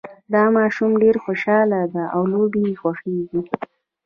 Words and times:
دا 0.33 0.43
ماشوم 0.57 0.91
ډېر 1.03 1.15
خوشحاله 1.25 1.81
ده 1.93 2.03
او 2.15 2.21
لوبې 2.31 2.61
یې 2.69 2.75
خوښیږي 2.81 3.41